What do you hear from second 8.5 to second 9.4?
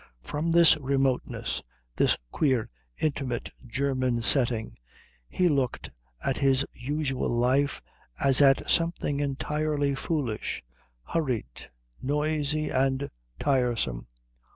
something